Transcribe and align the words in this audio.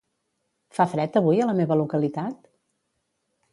Fa 0.77 0.87
fred 0.93 1.19
avui 1.21 1.45
a 1.45 1.47
la 1.51 1.55
meva 1.61 1.79
localitat? 1.83 2.51